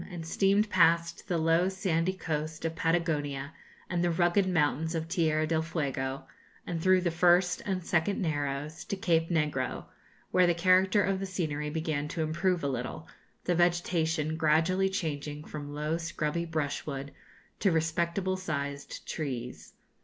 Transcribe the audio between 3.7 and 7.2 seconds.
and the rugged mountains of Tierra del Fuego, and through the